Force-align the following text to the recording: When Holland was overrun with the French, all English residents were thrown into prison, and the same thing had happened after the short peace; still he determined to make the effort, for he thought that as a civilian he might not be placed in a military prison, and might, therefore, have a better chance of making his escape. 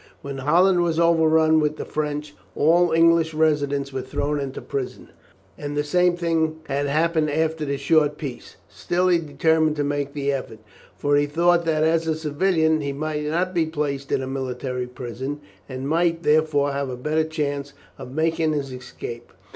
When 0.23 0.39
Holland 0.39 0.81
was 0.81 0.99
overrun 0.99 1.59
with 1.59 1.77
the 1.77 1.85
French, 1.85 2.33
all 2.55 2.91
English 2.91 3.35
residents 3.35 3.93
were 3.93 4.01
thrown 4.01 4.39
into 4.39 4.59
prison, 4.59 5.09
and 5.59 5.77
the 5.77 5.83
same 5.83 6.17
thing 6.17 6.55
had 6.65 6.87
happened 6.87 7.29
after 7.29 7.65
the 7.65 7.77
short 7.77 8.17
peace; 8.17 8.55
still 8.67 9.09
he 9.09 9.19
determined 9.19 9.75
to 9.75 9.83
make 9.83 10.13
the 10.13 10.31
effort, 10.31 10.57
for 10.97 11.17
he 11.17 11.27
thought 11.27 11.65
that 11.65 11.83
as 11.83 12.07
a 12.07 12.15
civilian 12.15 12.81
he 12.81 12.93
might 12.93 13.25
not 13.25 13.53
be 13.53 13.67
placed 13.67 14.11
in 14.11 14.23
a 14.23 14.27
military 14.27 14.87
prison, 14.87 15.39
and 15.69 15.87
might, 15.87 16.23
therefore, 16.23 16.71
have 16.71 16.89
a 16.89 16.97
better 16.97 17.23
chance 17.23 17.73
of 17.99 18.11
making 18.11 18.53
his 18.53 18.73
escape. 18.73 19.31